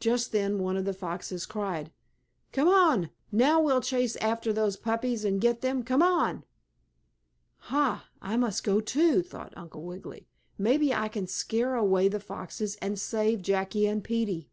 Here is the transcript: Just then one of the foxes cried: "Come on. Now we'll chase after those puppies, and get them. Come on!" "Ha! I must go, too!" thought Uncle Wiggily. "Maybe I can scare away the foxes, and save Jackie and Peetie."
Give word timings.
Just 0.00 0.32
then 0.32 0.58
one 0.58 0.76
of 0.76 0.84
the 0.84 0.92
foxes 0.92 1.46
cried: 1.46 1.92
"Come 2.50 2.66
on. 2.66 3.10
Now 3.30 3.62
we'll 3.62 3.80
chase 3.80 4.16
after 4.16 4.52
those 4.52 4.74
puppies, 4.76 5.24
and 5.24 5.40
get 5.40 5.60
them. 5.60 5.84
Come 5.84 6.02
on!" 6.02 6.42
"Ha! 7.70 8.08
I 8.20 8.36
must 8.36 8.64
go, 8.64 8.80
too!" 8.80 9.22
thought 9.22 9.54
Uncle 9.56 9.84
Wiggily. 9.84 10.26
"Maybe 10.58 10.92
I 10.92 11.06
can 11.06 11.28
scare 11.28 11.76
away 11.76 12.08
the 12.08 12.18
foxes, 12.18 12.74
and 12.82 12.98
save 12.98 13.40
Jackie 13.40 13.86
and 13.86 14.02
Peetie." 14.02 14.50